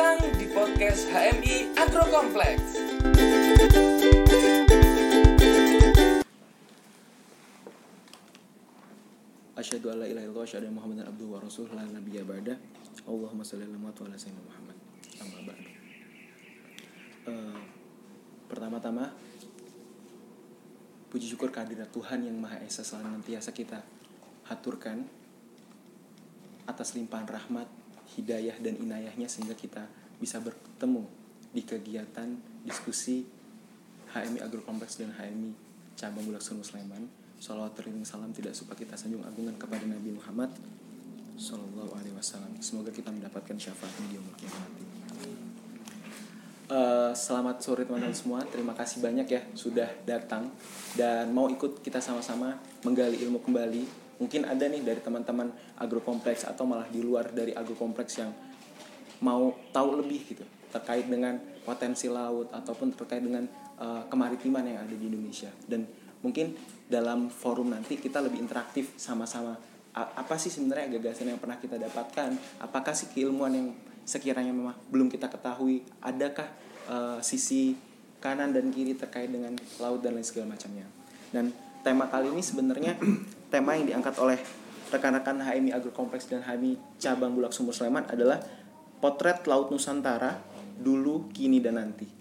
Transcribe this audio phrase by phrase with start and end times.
[0.00, 2.72] datang di podcast HMI Agro Kompleks.
[9.60, 12.56] Asyhadu alla ilaha illallah asyhadu anna Muhammadan abduhu wa rasuluhu la nabiyya ba'da.
[13.04, 14.76] Allahumma shalli ala Muhammad wa ala sayyidina Muhammad.
[15.20, 15.70] Amma ba'du.
[17.28, 17.60] Eh,
[18.48, 19.04] pertama-tama
[21.12, 23.84] puji syukur kehadirat Tuhan yang Maha Esa senantiasa kita
[24.48, 25.04] haturkan
[26.64, 27.68] atas limpahan rahmat,
[28.18, 29.86] hidayah dan inayahnya sehingga kita
[30.18, 31.06] bisa bertemu
[31.50, 32.28] di kegiatan
[32.62, 33.26] diskusi
[34.10, 35.54] HMI Agro Kompleks dan HMI
[35.94, 37.06] Cabang Bulak Sunu Sleman.
[37.40, 40.52] Salawat teriring salam tidak suka kita sanjung agungan kepada Nabi Muhammad
[41.40, 42.52] Sallallahu Alaihi Wasallam.
[42.60, 44.84] Semoga kita mendapatkan syafaatnya di umur nanti.
[46.70, 48.40] Eh, selamat sore teman-teman semua.
[48.46, 50.54] Terima kasih banyak ya sudah datang
[50.94, 52.54] dan mau ikut kita sama-sama
[52.86, 54.09] menggali ilmu kembali.
[54.20, 55.48] Mungkin ada nih dari teman-teman
[55.80, 58.30] agrokompleks atau malah di luar dari agrokompleks yang
[59.24, 63.42] mau tahu lebih gitu terkait dengan potensi laut ataupun terkait dengan
[63.80, 65.50] eh, kemaritiman yang ada di Indonesia.
[65.64, 65.88] Dan
[66.20, 66.52] mungkin
[66.86, 69.56] dalam forum nanti kita lebih interaktif sama-sama
[69.94, 72.62] apa sih sebenarnya gagasan yang pernah kita dapatkan?
[72.62, 73.68] Apakah sih keilmuan yang
[74.06, 75.82] sekiranya memang belum kita ketahui?
[75.98, 76.46] Adakah
[76.86, 77.74] eh, sisi
[78.20, 80.86] kanan dan kiri terkait dengan laut dan lain segala macamnya?
[81.34, 81.50] Dan
[81.82, 82.94] tema kali ini sebenarnya
[83.50, 84.38] tema yang diangkat oleh
[84.90, 88.40] rekan-rekan HMI Agro Kompleks dan HMI Cabang Bulak Sumur Sleman adalah
[88.98, 90.38] potret laut Nusantara
[90.80, 92.20] dulu kini dan nanti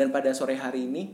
[0.00, 1.12] dan pada sore hari ini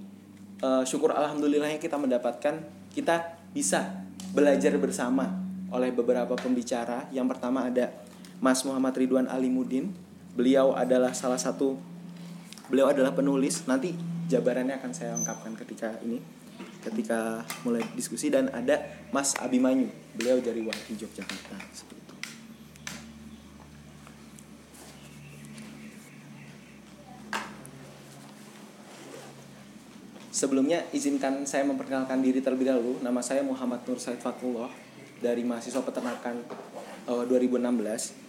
[0.62, 2.62] eh, syukur alhamdulillahnya kita mendapatkan
[2.94, 5.42] kita bisa belajar bersama
[5.74, 7.10] oleh beberapa pembicara.
[7.10, 7.90] Yang pertama ada
[8.38, 9.90] Mas Muhammad Ridwan Alimudin.
[10.38, 11.74] Beliau adalah salah satu
[12.70, 13.66] beliau adalah penulis.
[13.66, 13.96] Nanti
[14.30, 16.22] jabarannya akan saya ungkapkan ketika ini
[16.86, 18.78] ketika mulai diskusi dan ada
[19.10, 19.90] Mas Abimanyu.
[20.14, 22.16] Beliau dari Walhi Yogyakarta seperti itu.
[30.30, 33.02] Sebelumnya izinkan saya memperkenalkan diri terlebih dahulu.
[33.02, 34.70] Nama saya Muhammad Nur Said Fatullah
[35.18, 36.44] dari mahasiswa peternakan
[37.08, 38.26] eh, 2016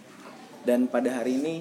[0.64, 1.54] dan pada hari ini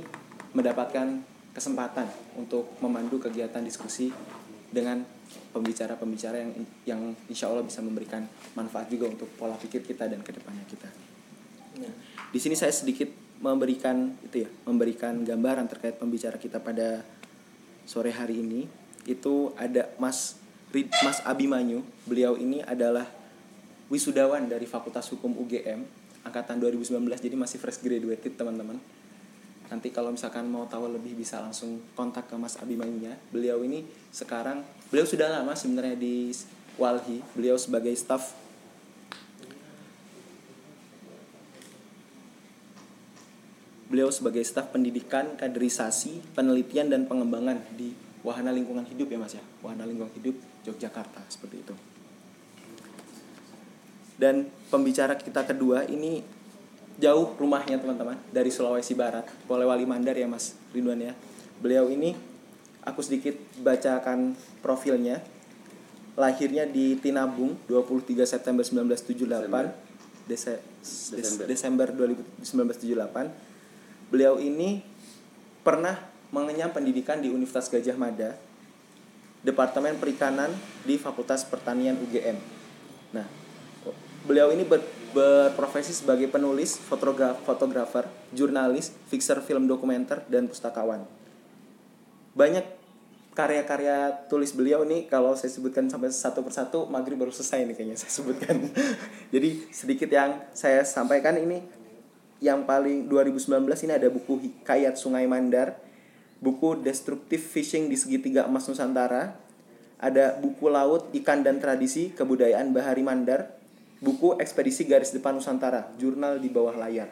[0.56, 1.22] mendapatkan
[1.52, 2.08] kesempatan
[2.40, 4.14] untuk memandu kegiatan diskusi
[4.72, 5.17] dengan
[5.58, 6.52] pembicara-pembicara yang
[6.86, 8.22] yang insya Allah bisa memberikan
[8.54, 10.86] manfaat juga untuk pola pikir kita dan ke depannya kita.
[11.82, 11.94] Nah,
[12.30, 13.10] di sini saya sedikit
[13.42, 17.02] memberikan itu ya, memberikan gambaran terkait pembicara kita pada
[17.90, 18.70] sore hari ini.
[19.10, 20.38] Itu ada Mas
[20.70, 21.82] Rid- Mas Abimanyu.
[22.06, 23.10] Beliau ini adalah
[23.90, 25.82] wisudawan dari Fakultas Hukum UGM
[26.28, 28.78] angkatan 2019 jadi masih fresh graduated teman-teman.
[29.68, 33.20] Nanti kalau misalkan mau tahu lebih bisa langsung kontak ke Mas Abimanyunya.
[33.36, 33.84] Beliau ini
[34.16, 36.32] sekarang beliau sudah lama sebenarnya di
[36.80, 37.20] Walhi.
[37.36, 38.48] Beliau sebagai staff
[43.88, 49.44] Beliau sebagai staf pendidikan, kaderisasi, penelitian dan pengembangan di Wahana Lingkungan Hidup ya Mas ya.
[49.64, 50.36] Wahana Lingkungan Hidup
[50.68, 51.76] Yogyakarta seperti itu.
[54.20, 56.20] Dan pembicara kita kedua ini
[56.98, 61.14] jauh rumahnya teman-teman dari Sulawesi Barat, Polewali Mandar ya Mas Ridwan ya.
[61.58, 62.18] Beliau ini
[62.82, 65.22] aku sedikit bacakan profilnya.
[66.18, 69.70] Lahirnya di Tinabung 23 September 1978.
[70.26, 70.60] Dese-
[71.14, 73.30] Des- Desember 2000 1978
[74.08, 74.82] Beliau ini
[75.62, 76.00] pernah
[76.32, 78.36] mengenyam pendidikan di Universitas Gajah Mada,
[79.44, 80.52] Departemen Perikanan
[80.84, 82.40] di Fakultas Pertanian UGM.
[83.12, 83.28] Nah,
[84.24, 91.04] beliau ini ber- berprofesi sebagai penulis, fotogra- fotografer, jurnalis, fixer film dokumenter, dan pustakawan.
[92.38, 92.78] Banyak
[93.38, 97.98] karya-karya tulis beliau nih kalau saya sebutkan sampai satu persatu maghrib baru selesai nih kayaknya
[98.02, 98.56] saya sebutkan.
[99.34, 101.62] Jadi sedikit yang saya sampaikan ini
[102.42, 105.78] yang paling 2019 ini ada buku Hikayat Sungai Mandar,
[106.42, 109.38] buku Destructive Fishing di Segitiga Emas Nusantara,
[109.98, 113.57] ada buku Laut, Ikan dan Tradisi Kebudayaan Bahari Mandar,
[113.98, 117.10] buku Ekspedisi Garis Depan Nusantara, jurnal di bawah layar.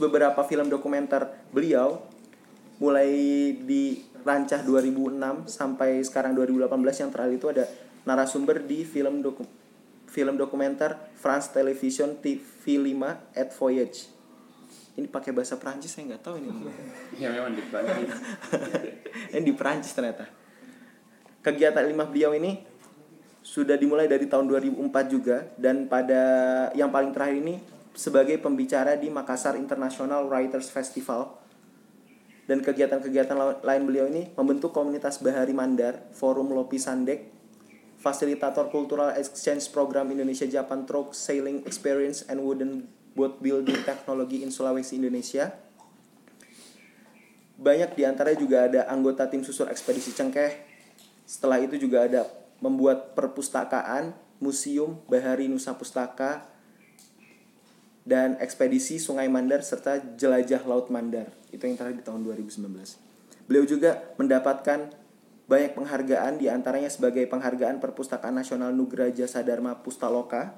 [0.00, 2.00] Beberapa film dokumenter beliau
[2.80, 3.12] mulai
[3.62, 6.72] dirancah 2006 sampai sekarang 2018
[7.04, 7.64] yang terakhir itu ada
[8.08, 9.46] narasumber di film doku
[10.12, 13.00] film dokumenter France Television TV5
[13.32, 14.12] at Voyage.
[14.92, 16.50] Ini pakai bahasa Prancis saya nggak tahu ini.
[17.22, 18.12] Ya memang di Prancis.
[19.32, 20.28] ini di Prancis ternyata.
[21.40, 22.60] Kegiatan lima beliau ini
[23.42, 26.22] sudah dimulai dari tahun 2004 juga dan pada
[26.78, 27.58] yang paling terakhir ini
[27.92, 31.36] sebagai pembicara di Makassar International Writers Festival
[32.46, 37.28] dan kegiatan-kegiatan la- lain beliau ini membentuk komunitas Bahari Mandar, Forum Lopi Sandek,
[37.98, 44.48] fasilitator Cultural Exchange Program Indonesia Japan Troke Sailing Experience and Wooden Boat Building Technology in
[44.48, 45.52] Sulawesi Indonesia
[47.62, 50.66] banyak di antaranya juga ada anggota tim susur ekspedisi Cengkeh.
[51.22, 52.26] Setelah itu juga ada
[52.62, 56.46] membuat perpustakaan, museum, bahari Nusa Pustaka,
[58.02, 61.30] dan ekspedisi Sungai Mandar serta jelajah Laut Mandar.
[61.50, 62.66] Itu yang terakhir di tahun 2019.
[63.46, 64.94] Beliau juga mendapatkan
[65.46, 70.54] banyak penghargaan di antaranya sebagai penghargaan Perpustakaan Nasional Nugraha Jasa Dharma Pustaloka.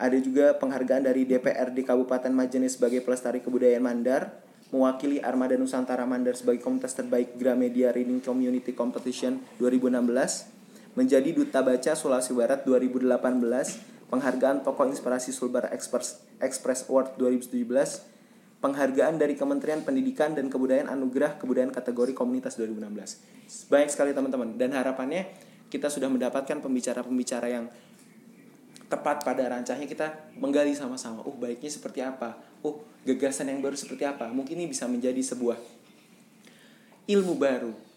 [0.00, 6.36] Ada juga penghargaan dari DPRD Kabupaten Majene sebagai pelestari kebudayaan Mandar, mewakili Armada Nusantara Mandar
[6.38, 10.59] sebagai komunitas terbaik Gramedia Reading Community Competition 2016,
[10.98, 17.62] menjadi Duta Baca Sulawesi Barat 2018, penghargaan Tokoh Inspirasi Sulbar Express, Express Award 2017,
[18.58, 23.70] penghargaan dari Kementerian Pendidikan dan Kebudayaan Anugerah Kebudayaan kategori Komunitas 2016.
[23.70, 25.30] Banyak sekali teman-teman dan harapannya
[25.70, 27.70] kita sudah mendapatkan pembicara-pembicara yang
[28.90, 31.22] tepat pada rancangnya kita menggali sama-sama.
[31.22, 32.34] Oh, baiknya seperti apa?
[32.66, 34.26] Oh, gagasan yang baru seperti apa?
[34.34, 35.56] Mungkin ini bisa menjadi sebuah
[37.06, 37.89] ilmu baru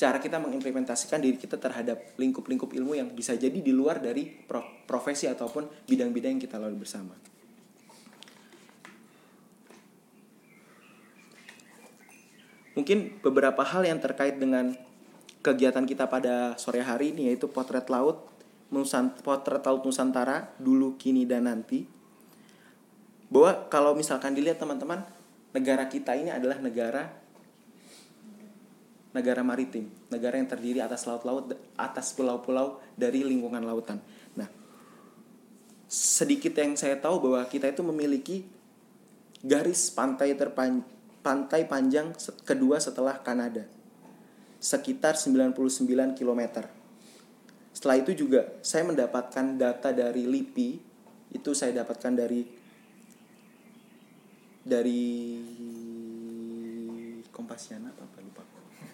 [0.00, 4.24] cara kita mengimplementasikan diri kita terhadap lingkup-lingkup ilmu yang bisa jadi di luar dari
[4.88, 7.12] profesi ataupun bidang-bidang yang kita lalui bersama.
[12.72, 14.72] Mungkin beberapa hal yang terkait dengan
[15.44, 18.24] kegiatan kita pada sore hari ini yaitu potret laut,
[19.20, 21.84] potret laut Nusantara dulu, kini dan nanti.
[23.28, 25.04] Bahwa kalau misalkan dilihat teman-teman,
[25.52, 27.19] negara kita ini adalah negara
[29.10, 33.98] negara maritim, negara yang terdiri atas laut-laut, atas pulau-pulau dari lingkungan lautan.
[34.38, 34.46] Nah,
[35.90, 38.46] sedikit yang saya tahu bahwa kita itu memiliki
[39.42, 40.86] garis pantai terpan
[41.20, 42.14] pantai panjang
[42.46, 43.66] kedua setelah Kanada,
[44.62, 46.64] sekitar 99 km.
[47.74, 50.70] Setelah itu juga saya mendapatkan data dari LIPI,
[51.34, 52.42] itu saya dapatkan dari
[54.60, 55.02] dari
[57.30, 58.04] Kompasiana apa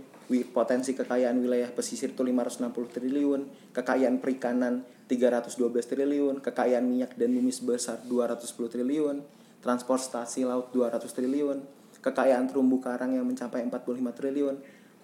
[0.52, 3.42] potensi kekayaan wilayah pesisir itu 560 triliun,
[3.74, 9.22] kekayaan perikanan 312 triliun, kekayaan minyak dan bumi sebesar 210 triliun,
[9.62, 11.62] transportasi laut 200 triliun,
[12.02, 14.56] kekayaan terumbu karang yang mencapai 45 triliun,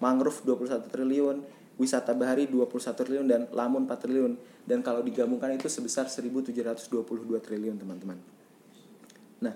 [0.02, 1.36] mangrove 21 triliun,
[1.78, 4.32] wisata bahari 21 triliun dan lamun 4 triliun
[4.66, 6.90] dan kalau digabungkan itu sebesar 1722
[7.42, 8.18] triliun teman-teman.
[9.42, 9.54] Nah,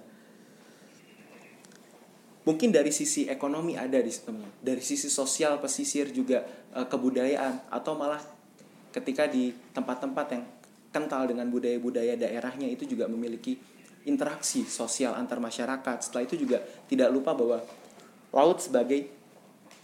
[2.46, 4.30] mungkin dari sisi ekonomi ada di situ,
[4.62, 8.22] dari sisi sosial pesisir juga eh, kebudayaan atau malah
[8.94, 10.44] ketika di tempat-tempat yang
[10.94, 13.60] kental dengan budaya-budaya daerahnya itu juga memiliki
[14.08, 16.00] interaksi sosial antar masyarakat.
[16.00, 17.60] Setelah itu juga tidak lupa bahwa
[18.32, 19.12] laut sebagai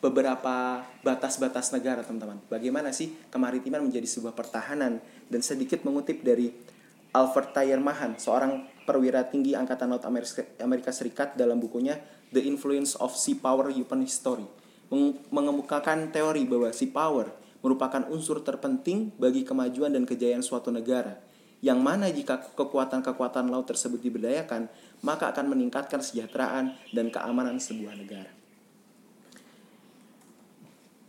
[0.00, 2.40] beberapa batas-batas negara, teman-teman.
[2.48, 4.98] Bagaimana sih kemaritiman menjadi sebuah pertahanan
[5.28, 6.50] dan sedikit mengutip dari
[7.12, 10.04] Albert Mahan, seorang perwira tinggi Angkatan Laut
[10.58, 11.98] Amerika Serikat dalam bukunya
[12.34, 14.62] The Influence of Sea Power Human History
[15.32, 17.32] mengemukakan teori bahwa sea power
[17.64, 21.16] merupakan unsur terpenting bagi kemajuan dan kejayaan suatu negara.
[21.62, 24.66] Yang mana jika kekuatan-kekuatan laut tersebut diberdayakan,
[25.06, 28.28] maka akan meningkatkan kesejahteraan dan keamanan sebuah negara.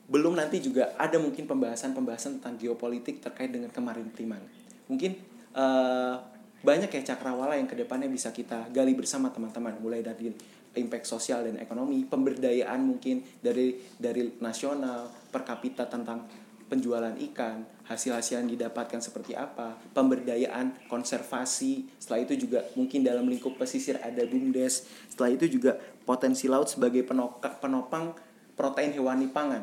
[0.05, 4.45] Belum nanti juga ada mungkin pembahasan-pembahasan tentang geopolitik terkait dengan kemaritiman.
[4.86, 5.17] Mungkin
[5.57, 6.21] uh,
[6.63, 10.32] banyak ya cakrawala yang ke depannya bisa kita gali bersama teman-teman mulai dari
[10.74, 16.25] impact sosial dan ekonomi pemberdayaan mungkin dari dari nasional per kapita tentang
[16.74, 23.62] penjualan ikan, hasil-hasil yang didapatkan seperti apa, pemberdayaan, konservasi, setelah itu juga mungkin dalam lingkup
[23.62, 28.17] pesisir ada BUMDes, setelah itu juga potensi laut sebagai penokak, penopang
[28.58, 29.62] protein hewani pangan.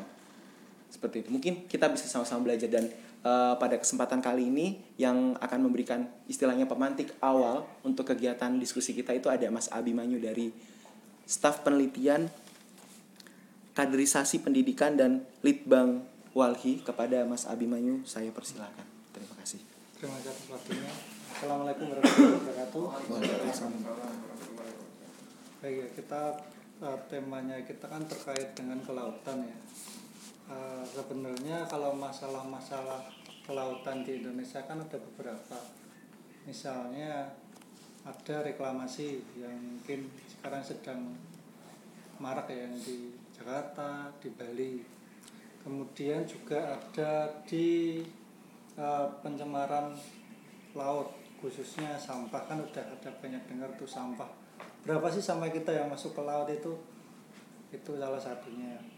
[0.87, 1.29] Seperti itu.
[1.35, 2.87] Mungkin kita bisa sama-sama belajar dan
[3.25, 9.13] uh, pada kesempatan kali ini yang akan memberikan istilahnya pemantik awal untuk kegiatan diskusi kita
[9.13, 10.53] itu ada Mas Abimanyu dari
[11.25, 12.27] staf penelitian
[13.71, 18.87] kaderisasi pendidikan dan litbang Walhi kepada Mas Abimanyu saya persilakan.
[19.11, 19.59] Terima kasih.
[19.99, 20.91] Terima kasih waktunya.
[21.31, 22.85] Assalamualaikum warahmatullahi wabarakatuh.
[25.61, 26.21] Baik ya, kita
[26.81, 29.57] uh, temanya kita kan terkait dengan kelautan ya.
[30.51, 33.07] Uh, sebenarnya kalau masalah-masalah
[33.47, 35.55] kelautan di Indonesia kan ada beberapa.
[36.43, 37.31] Misalnya
[38.03, 41.15] ada reklamasi yang mungkin sekarang sedang
[42.19, 44.83] marak ya yang di Jakarta, di Bali.
[45.63, 48.01] Kemudian juga ada di
[48.75, 49.95] eh, pencemaran
[50.75, 52.43] laut khususnya sampah.
[52.43, 54.27] Kan udah ada banyak dengar tuh sampah.
[54.83, 56.75] Berapa sih sampah kita yang masuk ke laut itu?
[57.71, 58.90] Itu salah satunya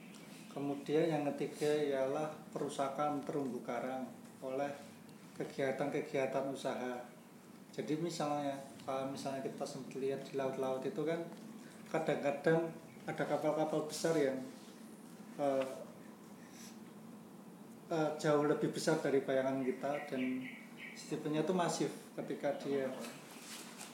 [0.54, 4.06] kemudian yang ketiga ialah perusakan terumbu karang
[4.46, 4.70] oleh
[5.34, 6.94] kegiatan-kegiatan usaha.
[7.74, 8.54] Jadi misalnya
[8.86, 11.18] kalau misalnya kita sempat lihat di laut-laut itu kan
[11.90, 12.70] kadang-kadang
[13.10, 14.38] ada kapal-kapal besar yang
[15.42, 15.66] eh,
[17.90, 20.46] eh, jauh lebih besar dari bayangan kita dan
[21.10, 22.86] tipenya itu masif ketika dia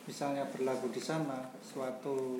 [0.03, 2.37] misalnya berlabuh di sana suatu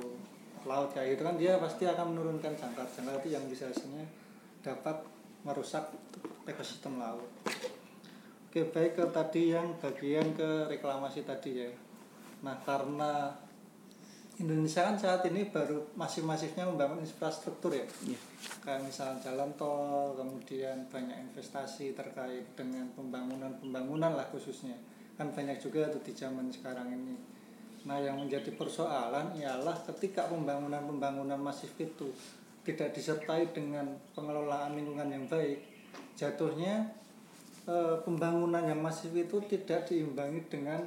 [0.67, 4.05] laut kayak gitu kan dia pasti akan menurunkan jangkar jangkar itu yang bisa hasilnya
[4.59, 4.99] dapat
[5.47, 5.87] merusak
[6.43, 7.27] ekosistem laut.
[8.49, 11.71] Oke baik ke tadi yang bagian ke reklamasi tadi ya.
[12.41, 13.29] Nah karena
[14.39, 17.83] Indonesia kan saat ini baru masif-masifnya membangun infrastruktur ya.
[18.07, 18.19] Iya.
[18.63, 24.75] kayak misalnya jalan tol kemudian banyak investasi terkait dengan pembangunan-pembangunan lah khususnya.
[25.19, 27.38] Kan banyak juga tuh di zaman sekarang ini
[27.87, 32.11] nah yang menjadi persoalan ialah ketika pembangunan-pembangunan masif itu
[32.67, 35.63] tidak disertai dengan pengelolaan lingkungan yang baik
[36.19, 36.91] jatuhnya
[37.63, 40.83] eh, pembangunan yang masif itu tidak diimbangi dengan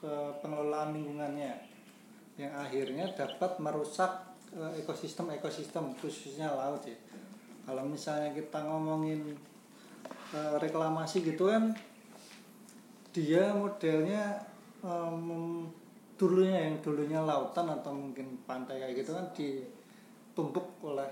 [0.00, 1.72] eh, pengelolaan lingkungannya
[2.40, 6.96] yang akhirnya dapat merusak eh, ekosistem-ekosistem khususnya laut ya.
[7.62, 9.36] Kalau misalnya kita ngomongin
[10.32, 11.76] eh, reklamasi gitu kan
[13.12, 14.48] dia modelnya
[16.22, 21.10] dulunya yang dulunya lautan atau mungkin pantai kayak gitu kan ditumpuk oleh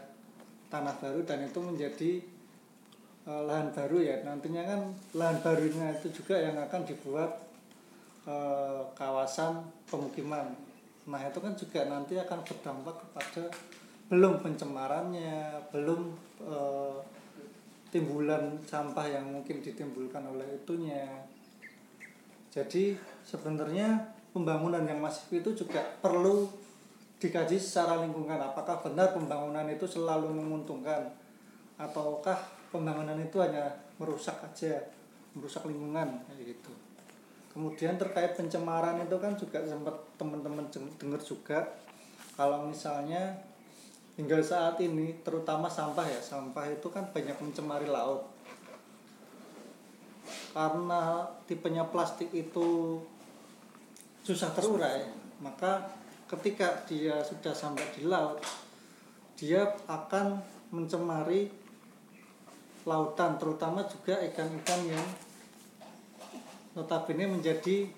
[0.71, 2.11] tanah baru dan itu menjadi
[3.27, 4.23] eh, lahan baru ya.
[4.23, 4.81] Nantinya kan
[5.19, 7.43] lahan barunya itu juga yang akan dibuat
[8.31, 10.47] eh, kawasan pemukiman.
[11.11, 13.51] Nah itu kan juga nanti akan berdampak kepada
[14.07, 16.01] belum pencemarannya belum
[16.47, 16.99] eh,
[17.91, 21.27] timbulan sampah yang mungkin ditimbulkan oleh itunya.
[22.55, 22.95] Jadi
[23.27, 26.47] sebenarnya pembangunan yang masif itu juga perlu
[27.21, 28.41] dikaji secara lingkungan.
[28.41, 31.13] Apakah benar pembangunan itu selalu menguntungkan
[31.77, 32.37] ataukah
[32.71, 34.81] pembangunan itu hanya merusak aja
[35.37, 36.73] merusak lingkungan gitu.
[37.51, 41.67] Kemudian terkait pencemaran itu kan juga sempat teman-teman dengar juga
[42.39, 43.35] kalau misalnya
[44.15, 48.27] hingga saat ini terutama sampah ya sampah itu kan banyak mencemari laut.
[50.51, 52.99] Karena tipenya plastik itu
[54.31, 55.03] susah terurai.
[55.43, 55.91] Maka
[56.31, 58.39] ketika dia sudah sampai di laut
[59.35, 60.39] dia akan
[60.71, 61.51] mencemari
[62.87, 65.07] lautan terutama juga ikan-ikan yang
[66.79, 67.91] notabene menjadi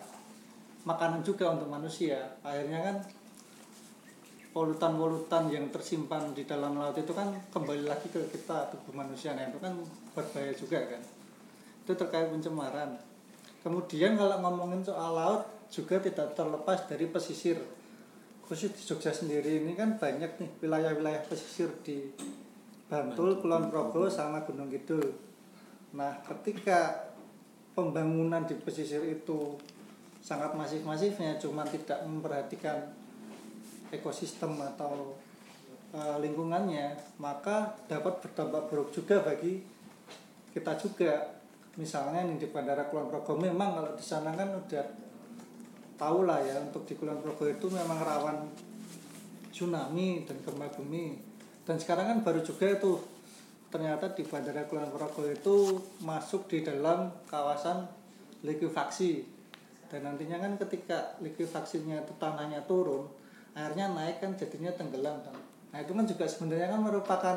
[0.88, 2.40] makanan juga untuk manusia.
[2.40, 2.96] Akhirnya kan
[4.56, 9.36] polutan-polutan yang tersimpan di dalam laut itu kan kembali lagi ke kita tubuh manusia.
[9.36, 9.76] Nah itu kan
[10.16, 11.02] berbahaya juga kan.
[11.84, 12.96] Itu terkait pencemaran.
[13.60, 17.56] Kemudian kalau ngomongin soal laut juga tidak terlepas dari pesisir.
[18.44, 22.12] Khusus di Jogja sendiri ini kan banyak nih wilayah-wilayah pesisir di
[22.92, 25.08] Bantul, Kulon Progo sama Gunung Kidul.
[25.96, 27.08] Nah ketika
[27.72, 29.56] pembangunan di pesisir itu
[30.20, 32.92] sangat masif-masifnya cuman tidak memperhatikan
[33.88, 35.16] ekosistem atau
[35.96, 39.64] eh, lingkungannya maka dapat berdampak buruk juga bagi
[40.52, 41.40] kita juga.
[41.80, 45.11] Misalnya nih di Bandara Kulon Progo memang kalau di sana kan udah
[46.02, 48.50] tahu lah ya untuk di Kulon Progo itu memang rawan
[49.54, 51.14] tsunami dan gempa bumi.
[51.62, 52.98] Dan sekarang kan baru juga itu
[53.70, 57.86] ternyata di Bandara Kulon Progo itu masuk di dalam kawasan
[58.42, 59.22] likuifaksi.
[59.86, 63.06] Dan nantinya kan ketika likuifaksinya itu tanahnya turun
[63.52, 65.36] airnya naik kan jadinya tenggelam kan.
[65.68, 67.36] nah itu kan juga sebenarnya kan merupakan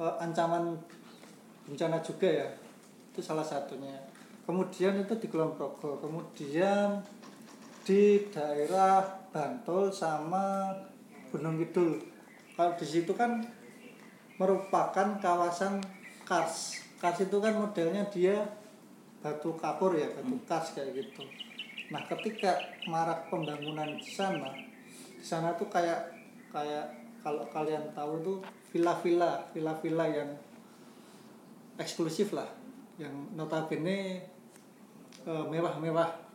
[0.00, 0.74] eh, ancaman
[1.68, 2.48] bencana juga ya.
[3.12, 3.94] Itu salah satunya.
[4.48, 6.00] Kemudian itu di Kulon Progo.
[6.00, 7.17] Kemudian
[7.88, 9.00] di daerah
[9.32, 10.76] Bantul sama
[11.32, 11.96] Gunung Kidul.
[12.52, 13.40] Kalau di situ kan
[14.36, 15.80] merupakan kawasan
[16.28, 16.84] kars.
[17.00, 18.44] Kars itu kan modelnya dia
[19.24, 21.24] batu kapur ya batu kars kayak gitu.
[21.88, 24.52] Nah ketika marak pembangunan di sana
[25.16, 26.12] di sana tuh kayak
[26.52, 26.92] kayak
[27.24, 30.30] kalau kalian tahu tuh villa-villa villa-villa yang
[31.80, 32.52] eksklusif lah
[33.00, 34.28] yang notabene
[35.24, 36.27] eh, mewah-mewah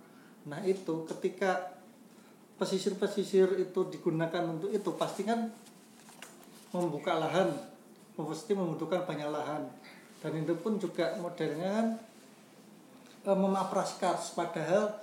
[0.43, 1.73] nah itu ketika
[2.57, 5.51] pesisir-pesisir itu digunakan untuk itu pasti kan
[6.73, 7.51] membuka lahan.
[8.13, 9.63] Pasti membutuhkan banyak lahan.
[10.21, 11.87] Dan itu pun juga modelnya kan
[13.27, 14.95] eh, memapras kars padahal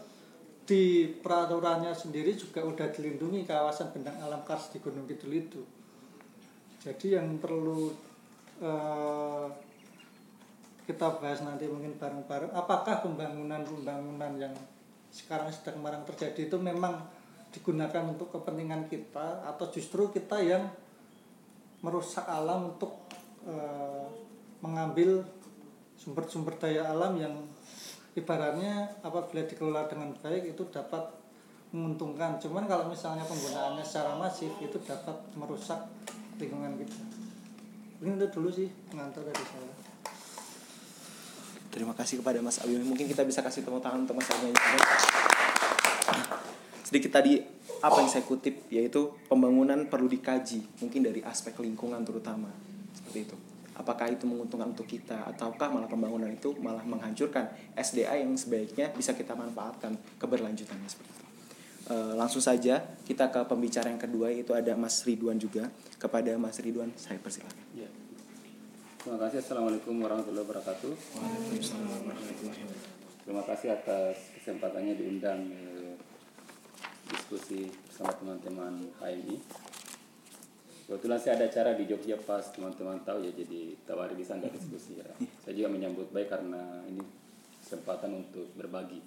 [0.64, 5.62] di peraturannya sendiri juga udah dilindungi kawasan bentang alam kars di Gunung Kidul itu.
[6.80, 7.92] Jadi yang perlu
[8.62, 9.46] eh,
[10.88, 14.54] kita bahas nanti mungkin bareng-bareng apakah pembangunan-pembangunan yang
[15.10, 17.02] sekarang sedang marang terjadi itu memang
[17.50, 20.70] digunakan untuk kepentingan kita atau justru kita yang
[21.82, 22.94] merusak alam untuk
[23.42, 24.06] eh,
[24.62, 25.26] mengambil
[25.98, 27.34] sumber-sumber daya alam yang
[28.14, 31.02] ibaratnya apabila dikelola dengan baik itu dapat
[31.74, 32.38] menguntungkan.
[32.38, 35.78] Cuman kalau misalnya penggunaannya secara masif itu dapat merusak
[36.38, 37.02] lingkungan kita.
[38.00, 39.89] Ini itu dulu sih pengantar dari saya
[41.70, 42.82] Terima kasih kepada Mas Abi.
[42.82, 44.50] Mungkin kita bisa kasih tepuk tangan untuk Mas Abi.
[46.82, 47.38] Sedikit tadi
[47.80, 52.50] apa yang saya kutip yaitu pembangunan perlu dikaji mungkin dari aspek lingkungan terutama
[52.90, 53.36] seperti itu.
[53.78, 57.48] Apakah itu menguntungkan untuk kita ataukah malah pembangunan itu malah menghancurkan
[57.78, 61.24] SDA yang sebaiknya bisa kita manfaatkan keberlanjutannya seperti itu.
[61.88, 65.70] E, langsung saja kita ke pembicara yang kedua yaitu ada Mas Ridwan juga.
[65.96, 67.56] Kepada Mas Ridwan saya persilakan.
[67.72, 67.88] Ya.
[69.00, 69.40] Terima kasih.
[69.40, 70.92] Assalamualaikum warahmatullahi wabarakatuh.
[73.24, 75.96] Terima kasih atas kesempatannya diundang eh,
[77.08, 79.40] diskusi bersama teman-teman HMI.
[80.84, 85.00] Kebetulan saya ada acara di Jogja pas teman-teman tahu ya jadi tawari bisa nggak diskusi
[85.00, 85.08] ya.
[85.48, 87.00] Saya juga menyambut baik karena ini
[87.64, 89.00] kesempatan untuk berbagi.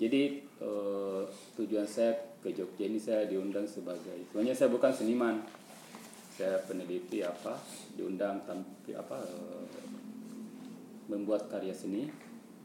[0.00, 1.22] Jadi eh,
[1.60, 5.44] tujuan saya ke Jogja ini saya diundang sebagai sebenarnya saya bukan seniman,
[6.42, 7.54] saya peneliti apa
[7.94, 9.62] diundang tampil apa eh,
[11.06, 12.10] membuat karya seni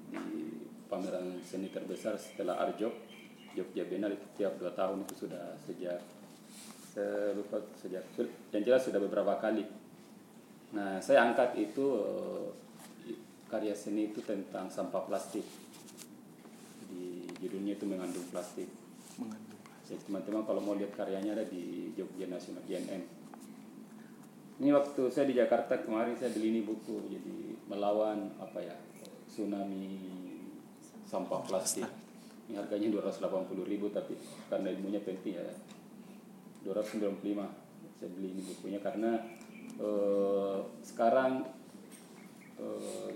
[0.09, 2.89] di pameran seni terbesar setelah Arjok
[3.53, 4.17] Jogja Biennale.
[4.17, 6.01] Itu tiap dua tahun itu sudah sejak
[6.89, 8.01] saya lupa sejak
[8.49, 9.61] yang jelas sudah beberapa kali.
[10.73, 12.49] Nah saya angkat itu eh,
[13.45, 15.45] karya seni itu tentang sampah plastik.
[16.89, 18.73] Di judulnya itu mengandung plastik.
[19.21, 19.61] Mengandung.
[19.85, 23.16] jadi teman-teman kalau mau lihat karyanya ada di Jogja Nasional JNN
[24.57, 27.35] ini waktu saya di Jakarta kemarin saya beli ini buku jadi
[27.69, 28.73] melawan apa ya
[29.29, 30.01] tsunami
[31.05, 31.85] sampah plastik.
[32.47, 34.17] Ini harganya 280.000 ribu tapi
[34.49, 35.53] karena ilmunya penting ya.
[36.65, 37.21] 295
[37.97, 39.21] saya beli ini bukunya karena
[39.77, 41.45] eh, sekarang
[42.57, 43.09] eh,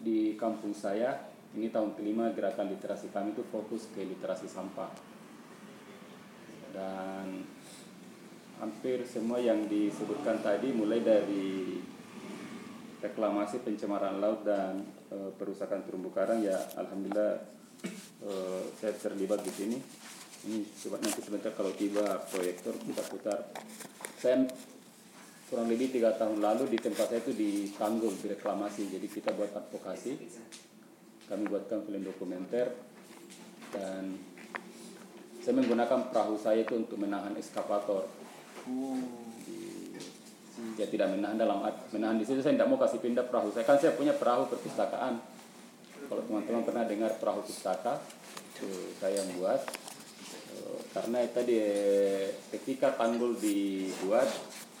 [0.00, 4.90] di kampung saya ini tahun kelima gerakan literasi kami itu fokus ke literasi sampah.
[6.72, 7.44] Dan
[8.60, 11.80] hampir semua yang disebutkan tadi mulai dari
[13.04, 14.80] reklamasi pencemaran laut dan
[15.12, 17.44] e, perusakan terumbu karang ya alhamdulillah
[18.24, 18.32] e,
[18.80, 19.78] saya terlibat di sini.
[20.46, 23.40] Ini coba nanti sebentar kalau tiba proyektor kita putar.
[24.16, 24.46] Saya
[25.46, 29.54] kurang lebih tiga tahun lalu di tempat saya itu di di reklamasi jadi kita buat
[29.54, 30.18] advokasi
[31.30, 32.74] kami buatkan film dokumenter
[33.70, 34.18] dan
[35.38, 38.10] saya menggunakan perahu saya itu untuk menahan eskavator
[40.76, 42.44] ya tidak menahan dalam menahan di situ.
[42.44, 43.48] Saya tidak mau kasih pindah perahu.
[43.52, 45.20] Saya kan saya punya perahu perpustakaan.
[46.06, 47.98] Kalau teman-teman pernah dengar perahu pustaka
[48.56, 48.68] itu
[49.00, 49.60] saya yang buat.
[50.56, 51.56] Eh, karena tadi
[52.54, 54.28] ketika tanggul dibuat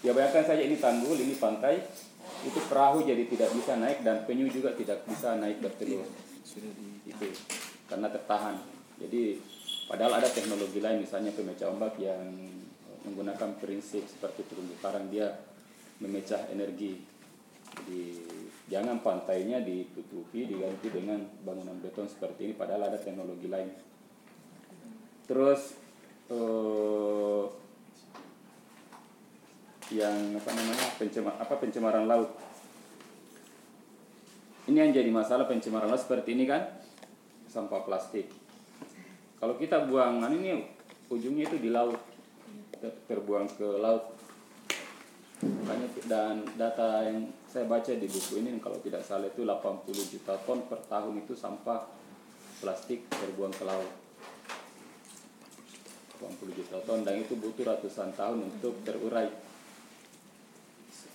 [0.04, 1.82] ya bayangkan saja ini tanggul ini pantai
[2.46, 6.06] itu perahu jadi tidak bisa naik dan penyu juga tidak bisa naik bertelur.
[7.08, 7.26] Itu
[7.90, 8.56] karena tertahan.
[9.00, 9.40] Jadi
[9.90, 12.22] padahal ada teknologi lain misalnya pemecah ombak yang
[13.06, 15.30] menggunakan prinsip seperti terumbu karang dia
[16.02, 17.16] memecah energi
[17.76, 18.02] jadi
[18.66, 23.70] jangan pantainya ditutupi diganti dengan bangunan beton seperti ini padahal ada teknologi lain.
[25.26, 25.76] Terus
[26.32, 27.44] eh,
[29.94, 32.30] yang apa namanya pencemar apa pencemaran laut?
[34.66, 36.66] Ini yang jadi masalah pencemaran laut seperti ini kan
[37.46, 38.26] sampah plastik.
[39.38, 40.66] Kalau kita buang anu ini
[41.06, 42.02] ujungnya itu di laut
[42.80, 44.16] terbuang ke laut.
[46.06, 50.64] Dan data yang saya baca di buku ini kalau tidak salah itu 80 juta ton
[50.64, 51.84] per tahun itu sampah
[52.62, 53.90] plastik terbuang ke laut.
[56.22, 59.28] 80 juta ton dan itu butuh ratusan tahun untuk terurai.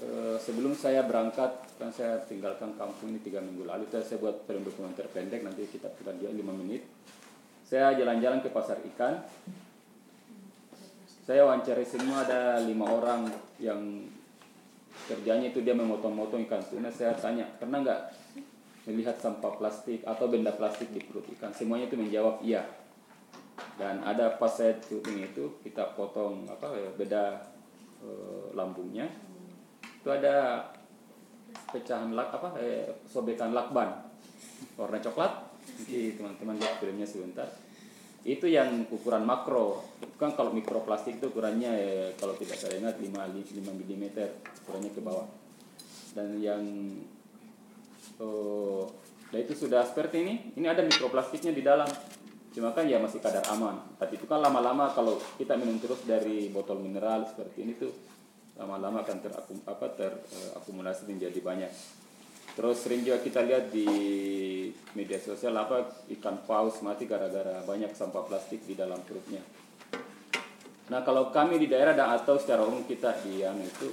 [0.01, 4.65] Eh, sebelum saya berangkat kan saya tinggalkan kampung ini tiga minggu lalu saya buat film
[4.65, 6.85] dokumenter pendek nanti kita putar dia lima menit.
[7.65, 9.21] Saya jalan-jalan ke pasar ikan
[11.21, 13.29] saya wawancari semua ada lima orang
[13.61, 13.77] yang
[15.05, 16.61] kerjanya itu dia memotong-motong ikan.
[16.65, 18.01] Tuna saya tanya pernah nggak
[18.89, 21.53] melihat sampah plastik atau benda plastik di perut ikan?
[21.53, 22.65] Semuanya itu menjawab iya.
[23.77, 27.23] Dan ada pas saya syuting itu kita potong apa ya, beda
[28.01, 29.05] eh, lambungnya.
[30.01, 30.65] Itu ada
[31.69, 33.93] pecahan lak apa eh, sobekan lakban.
[34.73, 35.53] Warna coklat.
[35.61, 37.45] Nanti teman-teman lihat filmnya sebentar
[38.21, 39.81] itu yang ukuran makro.
[40.21, 44.05] Kan kalau mikroplastik itu ukurannya eh, kalau tidak saya ingat 5, 5 mm
[44.65, 45.27] ukurannya ke bawah.
[46.13, 46.61] Dan yang
[48.21, 48.85] oh,
[49.33, 50.33] nah itu sudah seperti ini.
[50.53, 51.89] Ini ada mikroplastiknya di dalam.
[52.51, 53.97] Cuma kan ya masih kadar aman.
[53.97, 57.89] Tapi itu kan lama-lama kalau kita minum terus dari botol mineral seperti ini tuh
[58.59, 61.71] lama-lama akan terakum apa terakumulasi menjadi banyak
[62.51, 63.87] terus sering juga kita lihat di
[64.91, 69.39] media sosial apa ikan paus mati gara-gara banyak sampah plastik di dalam perutnya.
[70.91, 73.87] Nah kalau kami di daerah dan atau secara umum kita di anu itu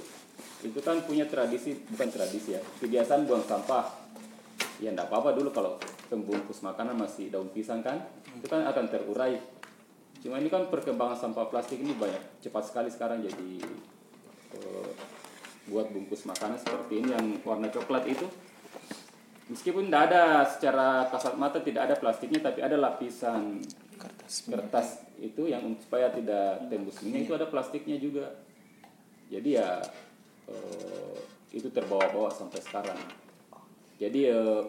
[0.59, 4.11] itu kan punya tradisi bukan tradisi ya kebiasaan buang sampah.
[4.83, 5.79] Ya enggak apa-apa dulu kalau
[6.11, 8.03] pembungkus makanan masih daun pisang kan
[8.35, 9.39] itu kan akan terurai.
[10.19, 13.51] Cuma ini kan perkembangan sampah plastik ini banyak cepat sekali sekarang jadi
[14.59, 14.91] uh,
[15.71, 18.27] buat bungkus makanan seperti ini yang warna coklat itu
[19.49, 23.59] meskipun tidak ada secara kasat mata tidak ada plastiknya tapi ada lapisan
[23.97, 24.87] kertas, kertas
[25.19, 27.03] itu yang supaya tidak tembus.
[27.03, 28.31] Minyak itu ada plastiknya juga.
[29.27, 29.83] Jadi ya
[30.47, 31.17] uh,
[31.51, 32.97] itu terbawa-bawa sampai sekarang.
[33.99, 34.63] Jadi uh,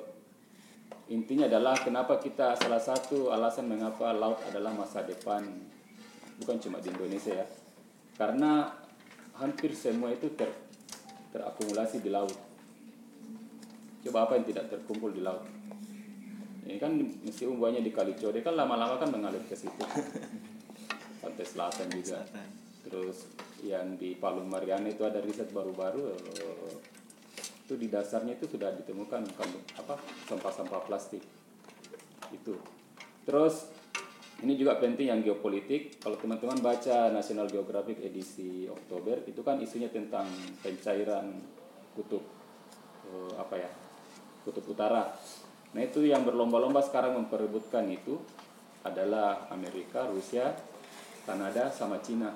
[1.12, 5.46] intinya adalah kenapa kita salah satu alasan mengapa laut adalah masa depan
[6.42, 7.46] bukan cuma di Indonesia ya.
[8.18, 8.74] Karena
[9.38, 10.50] hampir semua itu ter,
[11.32, 12.49] terakumulasi di laut
[14.06, 15.44] coba apa yang tidak terkumpul di laut?
[16.70, 19.82] Ini kan mesti umbuannya di Kali Code kan lama-lama kan mengalir ke situ.
[21.22, 22.22] Pantai selatan juga.
[22.86, 23.26] Terus
[23.66, 26.74] yang di Palu Mariana itu ada riset baru-baru eh,
[27.66, 29.26] itu di dasarnya itu sudah ditemukan
[29.82, 29.98] apa
[30.30, 31.26] sampah-sampah plastik.
[32.30, 32.54] Itu.
[33.26, 33.66] Terus
[34.46, 35.98] ini juga penting yang geopolitik.
[35.98, 40.30] Kalau teman-teman baca National Geographic edisi Oktober itu kan isunya tentang
[40.62, 41.34] pencairan
[41.98, 42.22] kutub.
[43.10, 43.89] Eh, apa ya
[44.44, 45.12] kutub utara.
[45.70, 48.18] Nah itu yang berlomba-lomba sekarang memperebutkan itu
[48.82, 50.56] adalah Amerika Rusia
[51.28, 52.32] Kanada sama Cina.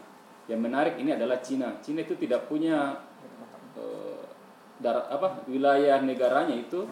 [0.46, 1.80] Yang menarik ini adalah Cina.
[1.80, 3.00] Cina itu tidak punya
[3.74, 4.22] eh,
[4.78, 6.84] darat apa wilayah negaranya itu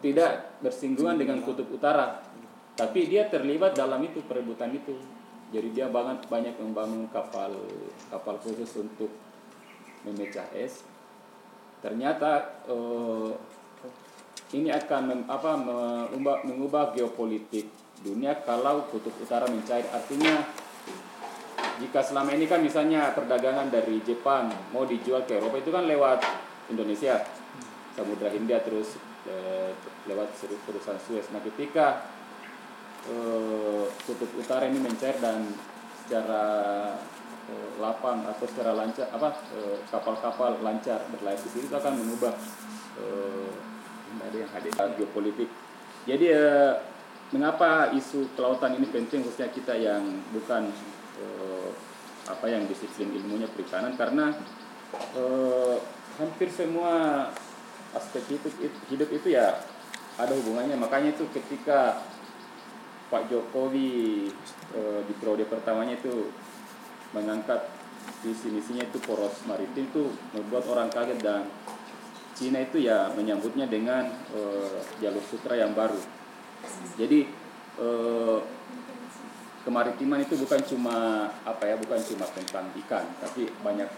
[0.00, 2.24] tidak bersinggungan dengan kutub utara.
[2.74, 4.96] Tapi dia terlibat dalam itu perebutan itu.
[5.52, 7.52] Jadi dia banget banyak membangun kapal
[8.08, 9.12] kapal khusus untuk
[10.08, 10.80] memecah es.
[11.84, 13.36] Ternyata uh,
[14.50, 17.70] ini akan mem, apa mengubah, mengubah geopolitik
[18.02, 19.86] dunia kalau kutub utara mencair.
[19.94, 20.42] Artinya
[21.78, 26.20] jika selama ini kan misalnya perdagangan dari Jepang mau dijual ke Eropa itu kan lewat
[26.68, 27.24] Indonesia
[27.94, 29.34] Samudra Hindia terus e,
[30.10, 30.34] lewat
[30.66, 31.30] perusahaan Suez.
[31.30, 32.10] Nah ketika
[33.06, 33.14] e,
[34.02, 35.46] kutub utara ini mencair dan
[36.04, 36.44] secara
[37.46, 39.40] e, lapang atau secara lancar apa
[39.88, 42.34] kapal-kapal lancar berlayar di situ itu akan mengubah
[44.18, 44.72] e, ada yang hadir.
[44.98, 45.48] Geopolitik.
[46.08, 46.46] Jadi e,
[47.30, 50.02] mengapa isu kelautan ini penting khususnya kita yang
[50.34, 50.72] bukan
[51.20, 51.26] e,
[52.26, 53.94] apa yang disiplin ilmunya perikanan?
[53.94, 54.34] Karena
[55.14, 55.24] e,
[56.18, 57.28] hampir semua
[57.94, 58.54] aspek hidup,
[58.90, 59.62] hidup itu ya
[60.18, 60.74] ada hubungannya.
[60.78, 62.02] Makanya itu ketika
[63.10, 64.30] Pak Jokowi
[64.74, 66.30] e, di periode pertamanya itu
[67.10, 67.66] mengangkat
[68.22, 71.42] visi misinya itu poros maritim itu membuat orang kaget dan
[72.40, 74.40] Cina itu ya menyambutnya dengan e,
[75.04, 76.00] jalur sutra yang baru.
[76.96, 77.28] Jadi
[77.76, 77.88] e,
[79.68, 83.92] kemaritiman itu bukan cuma apa ya bukan cuma tentang ikan tapi banyak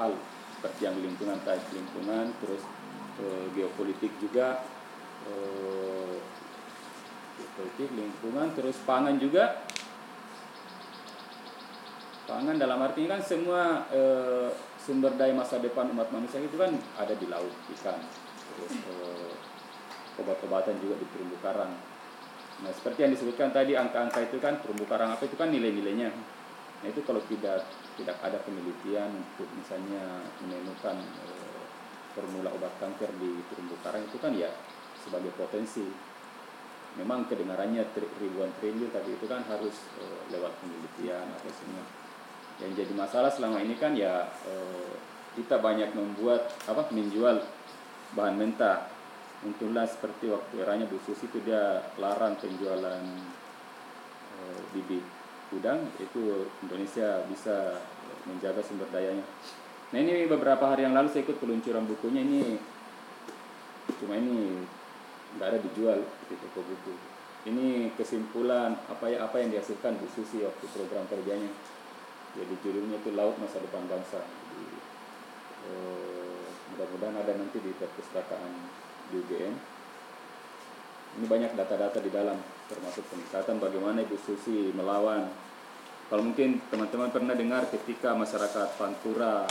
[0.00, 0.16] hal
[0.56, 2.64] seperti yang lingkungan tadi lingkungan terus
[3.20, 4.64] e, geopolitik juga
[7.36, 9.68] geopolitik lingkungan terus pangan juga.
[12.24, 13.84] Pangan dalam artinya kan semua
[14.82, 18.02] sumber daya masa depan umat manusia itu kan ada di laut ikan
[18.52, 18.94] terus e,
[20.18, 21.72] obat-obatan juga di terumbu karang.
[22.62, 26.10] Nah seperti yang disebutkan tadi angka-angka itu kan terumbu karang apa itu kan nilai-nilainya.
[26.82, 27.64] Nah itu kalau tidak
[27.94, 31.30] tidak ada penelitian untuk misalnya menemukan e,
[32.12, 34.50] formula obat kanker di terumbu karang itu kan ya
[34.98, 35.86] sebagai potensi.
[36.92, 37.88] Memang kedengarannya
[38.20, 42.01] ribuan triliun tapi itu kan harus e, lewat penelitian atau semua
[42.60, 44.54] yang jadi masalah selama ini kan ya e,
[45.40, 47.40] kita banyak membuat apa menjual
[48.12, 48.92] bahan mentah
[49.42, 53.02] untunglah seperti waktu eranya Bu Susi itu dia larang penjualan
[54.36, 54.42] e,
[54.76, 55.04] bibit
[55.52, 57.76] udang itu Indonesia bisa
[58.24, 59.24] menjaga sumber dayanya.
[59.92, 62.56] Nah ini beberapa hari yang lalu saya ikut peluncuran bukunya ini
[64.00, 64.64] cuma ini
[65.36, 66.94] nggak ada dijual di toko buku.
[67.42, 71.50] Ini kesimpulan apa ya apa yang dihasilkan Bu Susi waktu program kerjanya.
[72.32, 74.24] Jadi judulnya itu Laut Masa Depan Bangsa.
[74.24, 74.66] Jadi,
[75.68, 78.52] eh, mudah-mudahan ada nanti di perpustakaan
[79.12, 79.54] di UGM.
[81.12, 82.40] Ini banyak data-data di dalam
[82.72, 85.28] termasuk peningkatan bagaimana Ibu Susi melawan
[86.12, 89.48] kalau mungkin teman-teman pernah dengar ketika masyarakat Pantura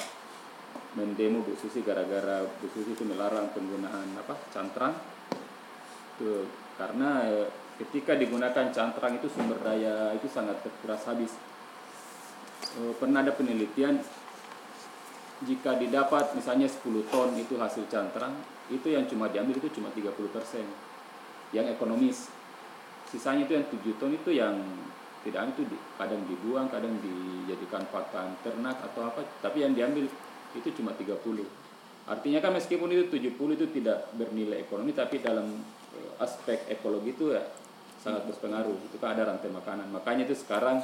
[0.94, 4.94] mendemo Bu Susi gara-gara Bu Susi itu melarang penggunaan apa cantrang
[6.22, 6.46] itu
[6.78, 7.50] karena eh,
[7.82, 11.34] ketika digunakan cantrang itu sumber daya itu sangat terkuras habis
[12.62, 13.98] Eh, pernah ada penelitian
[15.42, 18.38] jika didapat misalnya 10 ton itu hasil cantrang
[18.70, 20.64] itu yang cuma diambil itu cuma 30%
[21.52, 22.30] yang ekonomis.
[23.10, 24.56] Sisanya itu yang 7 ton itu yang
[25.26, 30.10] tidak itu di- kadang dibuang kadang dijadikan pakan ternak atau apa tapi yang diambil
[30.58, 31.46] itu cuma 30
[32.10, 35.62] artinya kan meskipun itu 70 itu tidak bernilai ekonomi tapi dalam
[35.94, 37.46] eh, aspek ekologi itu ya
[38.02, 38.74] sangat berpengaruh.
[38.90, 39.94] Itu kan ada rantai makanan.
[39.94, 40.82] Makanya itu sekarang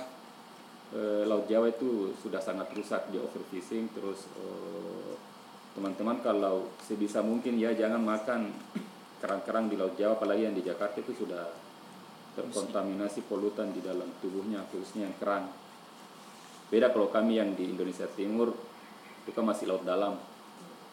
[0.95, 5.13] eh, laut Jawa itu sudah sangat rusak di overfishing terus eh,
[5.75, 8.49] teman-teman kalau sebisa mungkin ya jangan makan
[9.17, 11.45] kerang-kerang di laut Jawa apalagi yang di Jakarta itu sudah
[12.37, 15.49] terkontaminasi polutan di dalam tubuhnya khususnya yang kerang.
[16.69, 18.53] Beda kalau kami yang di Indonesia Timur
[19.25, 20.21] itu kan masih laut dalam.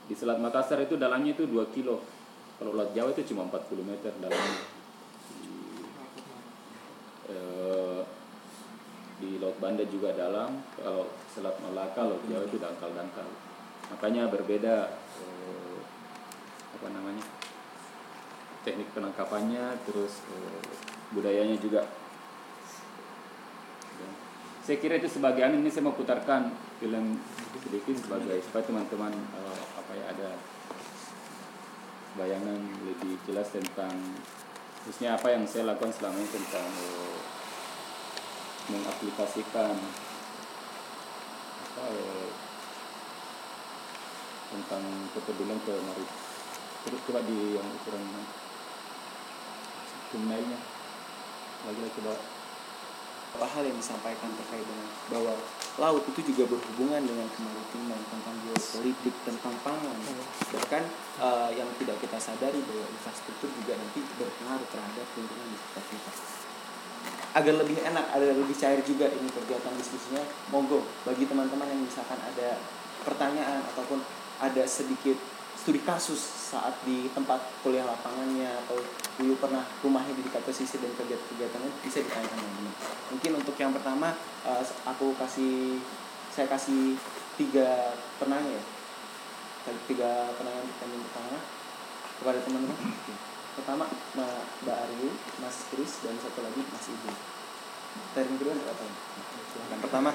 [0.09, 2.01] Di Selat Makassar itu dalamnya itu 2 kilo.
[2.57, 4.61] Kalau laut Jawa itu cuma 40 meter dalamnya.
[7.25, 7.63] Eh,
[9.25, 13.25] di Laut Banda juga dalam kalau Selat Malaka Laut Jawa itu dangkal-dangkal
[13.89, 14.93] makanya berbeda
[15.25, 15.81] eh,
[16.77, 17.25] apa namanya
[18.69, 20.61] teknik penangkapannya terus eh,
[21.17, 21.89] budayanya juga
[23.95, 24.11] Ya.
[24.67, 26.51] saya kira itu sebagai anu, ini saya mau putarkan
[26.83, 27.15] film
[27.63, 30.31] sedikit sebagai supaya teman-teman eh, apa ya ada
[32.19, 33.95] bayangan lebih jelas tentang
[34.83, 37.13] khususnya apa yang saya lakukan selama ini tentang eh,
[38.70, 39.77] mengaplikasikan
[41.64, 42.31] apa eh,
[44.55, 46.07] tentang kepedulian ke mari
[46.85, 48.05] terus coba di yang ukuran
[50.12, 50.59] tunainya
[51.64, 52.20] lagi-lagi bawa
[53.35, 55.35] beberapa hal yang disampaikan terkait dengan bahwa
[55.83, 59.96] laut itu juga berhubungan dengan kemaritiman tentang geopolitik tentang pangan.
[60.55, 60.83] Bahkan
[61.18, 66.44] eh, yang tidak kita sadari bahwa infrastruktur juga nanti berpengaruh terhadap lingkungan di sekitar kita
[67.35, 70.23] agar lebih enak agar lebih cair juga ini kegiatan diskusinya.
[70.55, 72.62] Monggo bagi teman-teman yang misalkan ada
[73.03, 73.99] pertanyaan ataupun
[74.38, 75.18] ada sedikit
[75.59, 76.18] studi kasus
[76.55, 78.79] saat di tempat kuliah lapangannya atau
[79.18, 82.75] dulu pernah rumahnya di dekat pesisir dan kegiatan-kegiatannya bisa ditanyakan teman-teman.
[83.14, 84.14] Mungkin untuk yang pertama
[84.47, 85.83] eh, aku kasih
[86.31, 86.94] saya kasih
[87.35, 88.64] tiga penanya ya.
[89.90, 91.38] Tiga penanya pertanyaan pertama.
[92.14, 92.79] Kepada teman-teman
[93.55, 97.11] pertama Ma- Mbak Aryu, Mas Kris dan satu lagi Mas Ibu
[98.11, 98.85] dari kedua ada apa?
[99.49, 99.79] Silakan.
[99.81, 100.11] pertama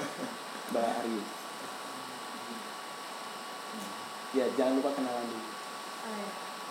[0.70, 1.20] Mbak Aryu
[4.30, 5.48] ya jangan lupa kenalan dulu
[6.00, 6.30] Oh, ya.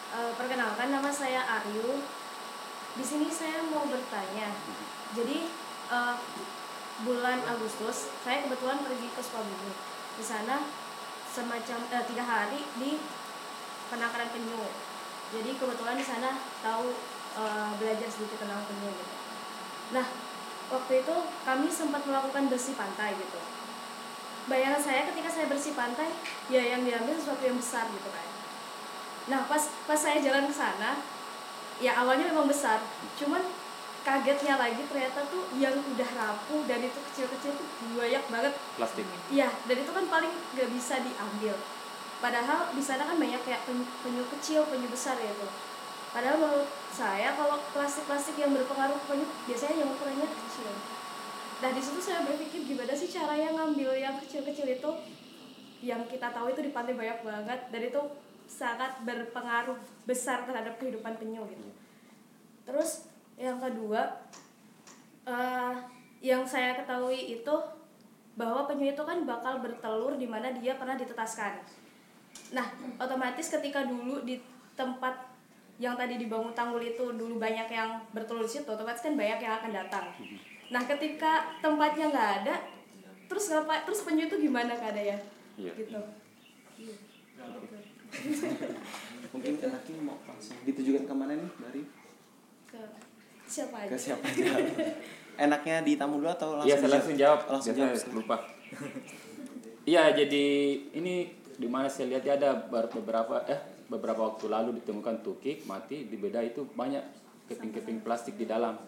[0.09, 2.01] Eh, perkenalkan nama saya Aryu.
[2.97, 4.49] Di sini saya mau bertanya.
[5.13, 5.45] Jadi
[5.87, 6.15] eh,
[6.99, 9.69] bulan Agustus saya kebetulan pergi ke Sukabumi.
[10.17, 10.65] Di sana
[11.29, 12.97] semacam eh, tiga hari di
[13.87, 14.65] penangkaran penyu.
[15.29, 16.89] Jadi kebetulan di sana tahu
[17.37, 19.13] eh, belajar sedikit tentang penyu gitu.
[19.93, 20.05] Nah
[20.69, 21.15] waktu itu
[21.45, 23.39] kami sempat melakukan bersih pantai gitu.
[24.49, 26.09] Bayangan saya ketika saya bersih pantai,
[26.49, 28.27] ya yang diambil sesuatu yang besar gitu kan.
[29.29, 30.97] Nah pas pas saya jalan ke sana,
[31.77, 32.81] ya awalnya memang besar,
[33.21, 33.45] cuman
[34.01, 38.53] kagetnya lagi ternyata tuh yang udah rapuh dan itu kecil-kecil tuh banyak banget.
[38.73, 41.53] plastik Iya, dan itu kan paling gak bisa diambil.
[42.19, 45.51] Padahal di sana kan banyak kayak penyu, penyu kecil, penyu besar ya tuh.
[46.11, 50.71] Padahal menurut saya kalau plastik-plastik yang berpengaruh ke penyu biasanya yang ukurannya kecil.
[51.59, 54.91] Nah di situ saya berpikir gimana sih caranya ngambil yang kecil-kecil itu
[55.79, 58.01] yang kita tahu itu di pantai banyak banget dan itu
[58.49, 61.67] sangat berpengaruh besar terhadap kehidupan penyu gitu.
[62.67, 63.07] Terus
[63.39, 64.19] yang kedua
[65.23, 65.75] eh,
[66.19, 67.55] yang saya ketahui itu
[68.35, 71.63] bahwa penyu itu kan bakal bertelur di mana dia pernah ditetaskan.
[72.49, 72.65] Nah,
[72.97, 74.41] otomatis ketika dulu di
[74.73, 75.13] tempat
[75.79, 79.53] yang tadi dibangun tanggul itu dulu banyak yang bertelur di situ, otomatis kan banyak yang
[79.55, 80.05] akan datang.
[80.69, 82.55] Nah, ketika tempatnya nggak ada,
[83.25, 83.85] terus ngapa?
[83.85, 85.17] Terus penyu itu gimana keadaannya?
[85.55, 85.71] Iya.
[85.75, 85.99] Gitu.
[89.29, 91.81] mungkin enaknya mau langsung ditujukan ke mana nih dari
[92.65, 92.81] Ke
[93.45, 93.89] siapa aja?
[93.93, 94.45] ke siapa aja
[95.45, 97.39] enaknya di tamu dulu atau langsung Iya, saya langsung jawab.
[97.47, 98.37] langsung Biasanya jawab lupa.
[99.87, 100.45] Iya, jadi
[100.91, 101.15] ini
[101.59, 103.59] di mana saya lihat ya ada ber- beberapa eh
[103.91, 107.03] beberapa waktu lalu ditemukan tukik mati di beda itu banyak
[107.51, 108.79] keping-keping plastik di dalam.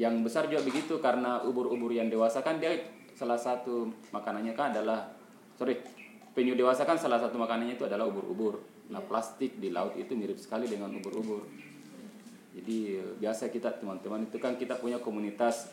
[0.00, 2.72] Yang besar juga begitu karena ubur-ubur yang dewasa kan dia
[3.12, 5.12] salah satu makanannya kan adalah
[5.60, 5.84] sorry
[6.32, 8.64] penyu dewasa kan salah satu makanannya itu adalah ubur-ubur.
[8.88, 11.44] Nah plastik di laut itu mirip sekali dengan ubur-ubur.
[12.56, 15.68] Jadi biasa kita teman-teman itu kan kita punya komunitas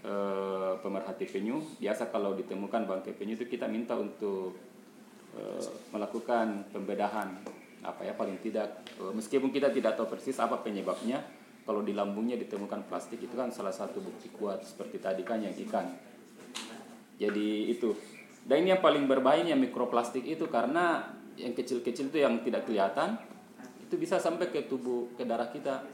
[0.00, 1.60] eh, pemerhati penyu.
[1.76, 4.56] Biasa kalau ditemukan bangkai penyu itu kita minta untuk
[5.92, 7.36] melakukan pembedahan
[7.82, 8.82] apa ya paling tidak.
[8.98, 11.22] Eh, meskipun kita tidak tahu persis apa penyebabnya
[11.62, 15.54] kalau di lambungnya ditemukan plastik itu kan salah satu bukti kuat seperti tadi kan yang
[15.68, 15.86] ikan.
[17.18, 17.92] Jadi itu.
[18.48, 21.04] Dan ini yang paling berbahaya mikroplastik itu karena
[21.36, 23.20] yang kecil-kecil itu yang tidak kelihatan
[23.84, 25.84] itu bisa sampai ke tubuh ke darah kita.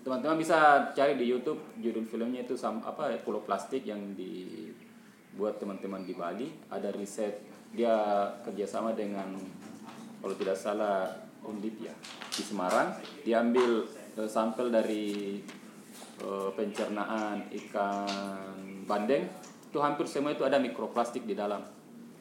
[0.00, 6.06] Teman-teman bisa cari di YouTube judul filmnya itu sam, apa pulau plastik yang dibuat teman-teman
[6.06, 6.48] di Bali.
[6.70, 7.94] Ada riset dia
[8.42, 9.34] kerjasama dengan
[10.20, 11.08] kalau tidak salah
[11.40, 11.94] Undip ya
[12.36, 12.92] di Semarang.
[13.24, 13.88] Diambil
[14.20, 15.40] uh, sampel dari
[16.20, 19.24] uh, pencernaan ikan bandeng.
[19.70, 21.64] Itu hampir semua itu ada mikroplastik di dalam.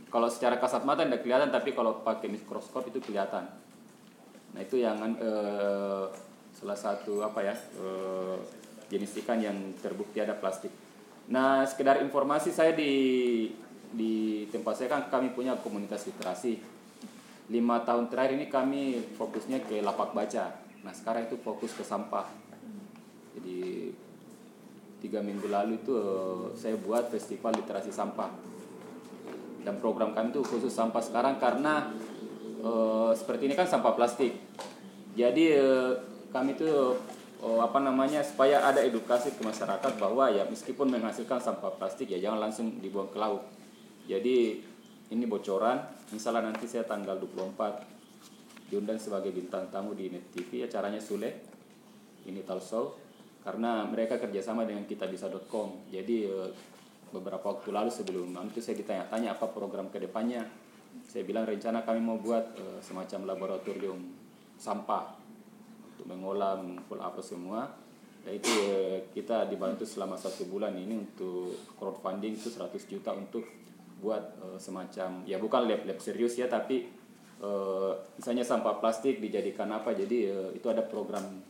[0.09, 3.45] Kalau secara kasat mata tidak kelihatan tapi kalau pakai mikroskop itu kelihatan.
[4.55, 6.09] Nah itu yang uh,
[6.55, 8.39] salah satu apa ya uh,
[8.89, 10.73] jenis ikan yang terbukti ada plastik.
[11.29, 12.89] Nah sekedar informasi saya di
[13.89, 16.61] di tempat saya kan kami punya komunitas literasi.
[17.49, 20.53] Lima tahun terakhir ini kami fokusnya ke lapak baca.
[20.85, 22.29] Nah sekarang itu fokus ke sampah.
[23.33, 23.89] Jadi
[25.01, 28.29] tiga minggu lalu itu uh, saya buat festival literasi sampah.
[29.65, 31.89] Dan program kami itu khusus sampah sekarang karena
[32.61, 34.37] uh, seperti ini kan sampah plastik.
[35.17, 35.97] Jadi uh,
[36.29, 36.69] kami itu
[37.41, 42.21] uh, apa namanya supaya ada edukasi ke masyarakat bahwa ya meskipun menghasilkan sampah plastik ya
[42.21, 43.41] jangan langsung dibuang ke laut
[44.09, 44.57] jadi
[45.13, 50.97] ini bocoran, misalnya nanti saya tanggal 24 diundang sebagai bintang tamu di Net TV, acaranya
[50.97, 51.29] Sule,
[52.25, 52.97] ini talkshow,
[53.45, 55.93] karena mereka kerjasama dengan kitabisa.com.
[55.93, 56.49] Jadi eh,
[57.13, 60.45] beberapa waktu lalu sebelum itu saya ditanya-tanya apa program ke depannya.
[61.05, 64.09] Saya bilang rencana kami mau buat uh, semacam laboratorium
[64.57, 65.17] sampah
[65.93, 67.65] untuk mengolah, mengumpul apa semua.
[68.25, 73.41] Dan itu uh, kita dibantu selama satu bulan ini untuk crowdfunding itu 100 juta untuk
[73.99, 76.87] buat uh, semacam ya bukan lab lab serius ya tapi
[77.43, 81.43] uh, misalnya sampah plastik dijadikan apa jadi uh, itu ada program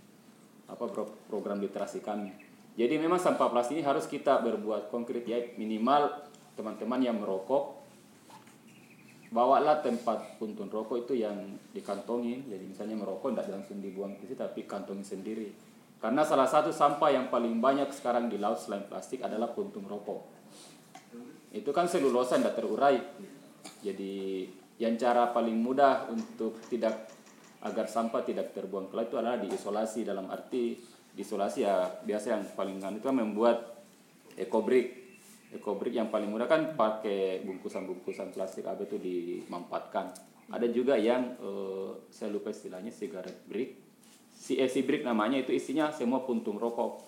[0.70, 0.86] apa
[1.30, 2.34] program literasi kami
[2.74, 7.80] jadi memang sampah plastik ini harus kita berbuat konkret ya minimal teman-teman yang merokok
[9.30, 11.38] bawalah tempat puntung rokok itu yang
[11.74, 12.50] dikantongin.
[12.50, 15.54] Jadi misalnya merokok tidak langsung dibuang ke situ tapi kantongin sendiri.
[16.00, 20.39] Karena salah satu sampah yang paling banyak sekarang di laut selain plastik adalah puntung rokok
[21.50, 23.02] itu kan selulosa tidak terurai
[23.80, 24.46] jadi
[24.80, 27.12] yang cara paling mudah untuk tidak
[27.60, 30.08] agar sampah tidak terbuang ke laut itu adalah diisolasi.
[30.08, 30.80] Dalam arti
[31.12, 33.84] diisolasi ya biasa yang paling kan itu membuat
[34.40, 34.96] ekobrik
[35.50, 40.14] ekobrik yang paling mudah kan pakai bungkusan-bungkusan plastik apa itu dimanfaatkan
[40.50, 43.78] ada juga yang eh, saya lupa istilahnya sigaret brick.
[44.34, 47.06] Si eh, si brick namanya itu isinya semua puntung rokok.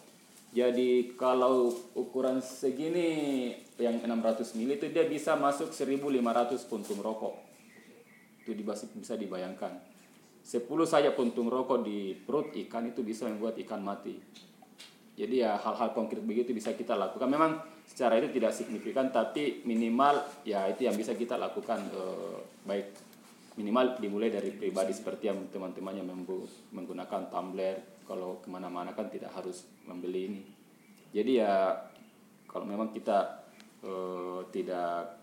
[0.51, 7.36] Jadi kalau ukuran segini yang 600 ml itu dia bisa masuk 1500 puntung rokok.
[8.46, 8.54] Itu
[8.98, 9.82] bisa dibayangkan.
[10.41, 14.17] 10 saja puntung rokok di perut ikan itu bisa membuat ikan mati.
[15.17, 17.30] Jadi ya hal-hal konkret begitu bisa kita lakukan.
[17.30, 22.88] Memang secara itu tidak signifikan tapi minimal ya itu yang bisa kita lakukan eh, baik
[23.60, 26.08] minimal dimulai dari pribadi seperti yang teman-teman yang
[26.72, 30.41] menggunakan tumbler kalau ke mana-mana kan tidak harus membeli ini
[31.12, 31.54] jadi ya
[32.48, 33.40] kalau memang kita
[33.86, 35.17] uh, tidak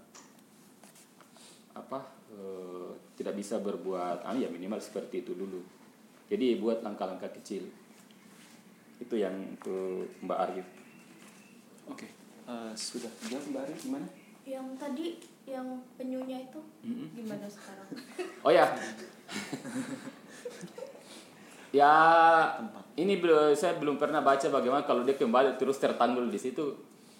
[1.74, 2.00] apa
[2.34, 5.62] uh, tidak bisa berbuat ah ya minimal seperti itu dulu.
[6.28, 7.64] Jadi buat langkah-langkah kecil.
[9.00, 10.66] Itu yang ke Mbak Arif.
[11.88, 12.10] Oke okay.
[12.50, 13.10] uh, sudah.
[13.30, 14.06] Jawab Mbak Arif gimana?
[14.44, 15.06] Yang tadi
[15.48, 17.08] yang penyunya itu mm-hmm.
[17.16, 17.88] gimana sekarang?
[18.46, 18.66] Oh ya.
[21.68, 21.92] Ya
[22.96, 26.72] ini belum saya belum pernah baca bagaimana kalau dia kembali terus tertanggul di situ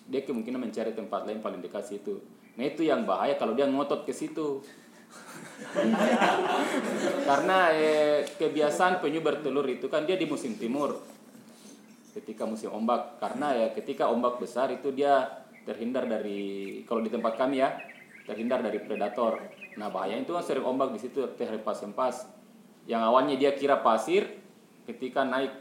[0.09, 2.25] dia kemungkinan mencari tempat lain paling dekat situ.
[2.57, 4.65] Nah itu yang bahaya kalau dia ngotot ke situ.
[7.29, 10.97] Karena eh, kebiasaan penyu bertelur itu kan dia di musim timur.
[12.17, 13.21] Ketika musim ombak.
[13.21, 17.77] Karena ya ketika ombak besar itu dia terhindar dari kalau di tempat kami ya
[18.25, 19.45] terhindar dari predator.
[19.77, 22.25] Nah bahaya itu kan sering ombak di situ terhempas-hempas
[22.89, 24.25] yang awalnya dia kira pasir
[24.89, 25.53] ketika naik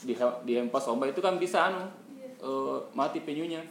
[0.00, 0.16] di
[0.48, 2.05] dihempas ombak itu kan bisa anu
[2.46, 3.66] uh, mati penyunya.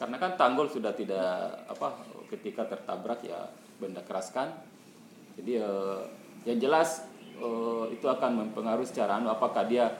[0.00, 1.94] Karena kan tanggul sudah tidak apa
[2.32, 4.50] ketika tertabrak ya benda keras kan
[5.36, 6.02] jadi uh,
[6.44, 7.06] yang jelas
[7.40, 9.92] uh, itu akan mempengaruhi secara anu apakah dia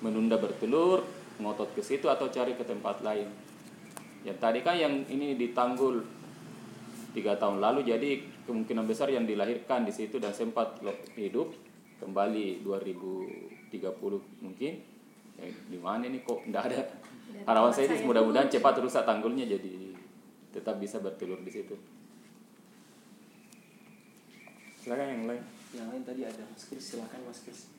[0.00, 1.04] menunda bertelur
[1.38, 3.30] ngotot ke situ atau cari ke tempat lain.
[4.26, 6.02] Yang tadi kan yang ini ditanggul
[7.14, 8.10] tiga tahun lalu jadi
[8.46, 10.78] kemungkinan besar yang dilahirkan di situ dan sempat
[11.14, 11.50] hidup
[11.98, 13.74] kembali 2030
[14.44, 14.72] mungkin
[15.38, 16.78] ya, di mana ini kok tidak ada
[17.46, 19.94] harapan saya ini mudah-mudahan cepat rusak tanggulnya jadi
[20.52, 21.76] tetap bisa bertelur di situ
[24.82, 27.78] silakan yang lain yang lain tadi ada Mas Kris silakan Mas Kris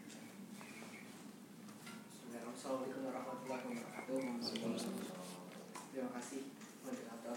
[2.59, 4.19] Assalamualaikum warahmatullahi wabarakatuh.
[5.95, 6.41] Terima kasih
[6.83, 7.35] moderator.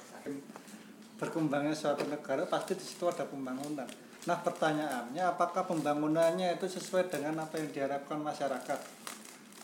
[1.14, 3.86] berkembangnya suatu negara pasti di situ ada pembangunan.
[4.26, 8.80] Nah pertanyaannya apakah pembangunannya itu sesuai dengan apa yang diharapkan masyarakat?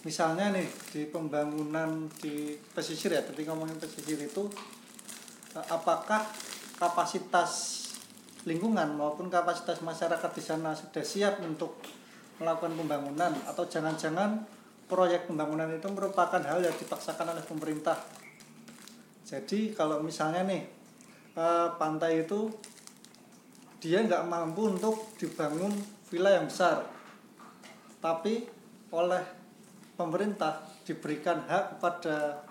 [0.07, 4.47] Misalnya nih di pembangunan di pesisir ya, tadi ngomongin pesisir itu
[5.59, 6.23] eh, apakah
[6.79, 7.83] kapasitas
[8.47, 11.83] lingkungan maupun kapasitas masyarakat di sana sudah siap untuk
[12.39, 14.47] melakukan pembangunan atau jangan-jangan
[14.87, 17.99] proyek pembangunan itu merupakan hal yang dipaksakan oleh pemerintah.
[19.27, 20.63] Jadi kalau misalnya nih
[21.35, 22.47] eh, pantai itu
[23.83, 25.71] dia nggak mampu untuk dibangun
[26.07, 26.87] villa yang besar,
[27.99, 28.47] tapi
[28.95, 29.38] oleh
[29.99, 32.47] pemerintah diberikan hak kepada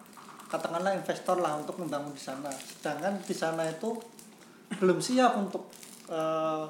[0.51, 2.51] katakanlah investor lah untuk membangun di sana.
[2.51, 3.95] Sedangkan di sana itu
[4.83, 5.71] belum siap untuk
[6.11, 6.65] eh,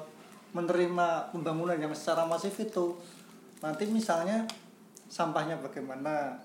[0.54, 2.94] menerima pembangunan yang secara masif itu.
[3.58, 4.46] Nanti misalnya
[5.10, 6.38] sampahnya bagaimana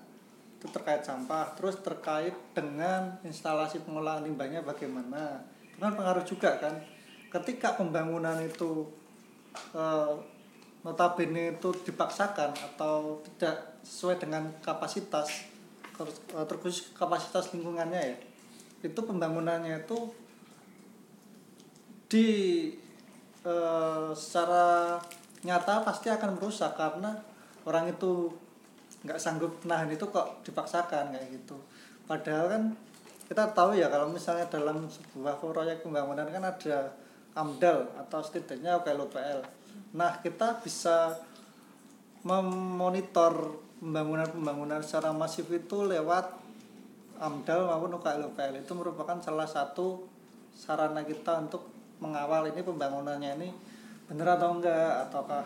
[0.58, 6.80] itu terkait sampah terus terkait dengan instalasi pengolahan limbahnya bagaimana itu kan pengaruh juga kan
[7.28, 8.88] ketika pembangunan itu
[9.76, 10.14] eh,
[10.80, 15.46] notabene itu dipaksakan atau tidak sesuai dengan kapasitas
[16.00, 18.16] eh, terkhusus kapasitas lingkungannya ya.
[18.82, 20.10] Itu pembangunannya itu
[22.08, 22.28] di
[23.44, 24.98] eh, secara
[25.44, 27.12] nyata pasti akan merusak karena
[27.68, 28.32] orang itu
[29.04, 31.60] nggak sanggup nahan itu kok dipaksakan kayak gitu.
[32.08, 32.62] Padahal kan
[33.24, 36.92] kita tahu ya kalau misalnya dalam sebuah proyek pembangunan kan ada
[37.34, 39.40] AMDAL atau setidaknya UKLUPL
[39.94, 41.18] nah kita bisa
[42.22, 46.40] memonitor pembangunan-pembangunan secara masif itu lewat
[47.20, 50.08] AMDAL maupun UKLUPL itu merupakan salah satu
[50.56, 51.68] sarana kita untuk
[52.00, 53.48] mengawal ini pembangunannya ini
[54.08, 55.44] benar atau enggak ataukah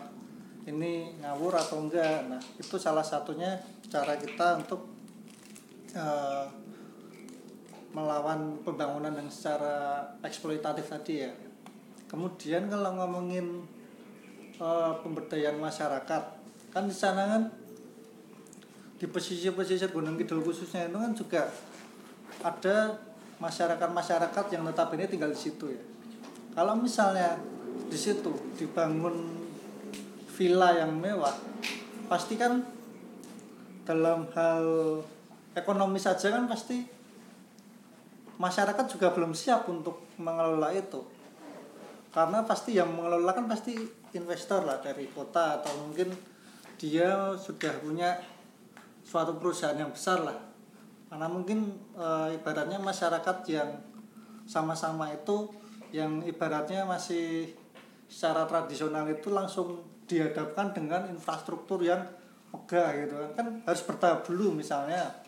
[0.71, 2.31] ini ngawur atau enggak.
[2.31, 3.59] Nah itu salah satunya
[3.91, 4.87] cara kita untuk
[5.91, 6.45] eh,
[7.91, 11.31] melawan pembangunan yang secara eksploitatif tadi ya.
[12.07, 13.67] Kemudian kalau ngomongin
[14.57, 16.23] eh, pemberdayaan masyarakat
[16.69, 17.43] kan di sana kan
[18.99, 21.41] di pesisir-pesisir Gunung Kidul khususnya itu kan juga
[22.43, 22.99] ada
[23.39, 25.83] masyarakat-masyarakat yang notabene tinggal di situ ya.
[26.51, 27.39] Kalau misalnya
[27.87, 29.39] di situ dibangun
[30.35, 31.33] villa yang mewah
[32.11, 32.59] pasti kan
[33.87, 34.67] dalam hal
[35.55, 36.83] ekonomi saja kan pasti
[38.35, 40.99] masyarakat juga belum siap untuk mengelola itu.
[42.11, 43.79] Karena pasti yang mengelola kan pasti
[44.11, 46.11] investor lah dari kota atau mungkin
[46.75, 48.19] dia sudah punya
[49.03, 50.37] suatu perusahaan yang besar lah.
[51.09, 53.69] Karena mungkin e, ibaratnya masyarakat yang
[54.45, 55.49] sama-sama itu
[55.89, 57.49] yang ibaratnya masih
[58.05, 62.01] secara tradisional itu langsung dihadapkan dengan infrastruktur yang
[62.49, 63.31] megah gitu kan.
[63.37, 65.21] kan harus bertahap dulu misalnya.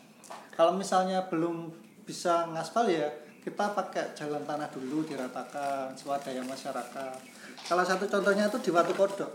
[0.54, 1.70] Kalau misalnya belum
[2.02, 3.06] bisa ngaspal ya
[3.42, 7.18] kita pakai jalan tanah dulu diratakan swadaya masyarakat.
[7.62, 9.30] Salah satu contohnya itu di Watu Kodok.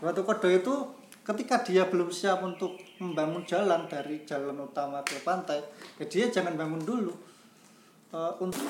[0.00, 0.74] Watu Kodok itu
[1.20, 5.60] ketika dia belum siap untuk membangun jalan dari jalan utama ke pantai
[6.00, 7.14] ya dia jangan bangun dulu.
[8.10, 8.66] Eh, untuk